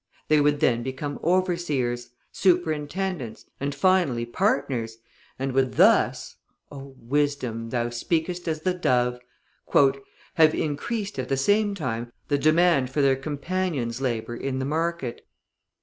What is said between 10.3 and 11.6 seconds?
"have increased at the